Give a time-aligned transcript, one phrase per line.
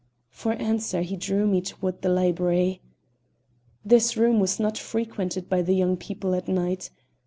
[0.31, 2.81] For answer he drew me toward the library.
[3.85, 6.89] This room was not frequented by the young people at night.